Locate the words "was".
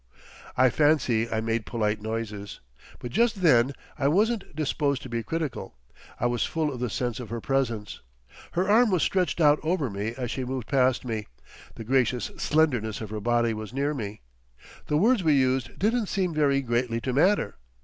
6.25-6.43, 8.89-9.03, 13.53-13.73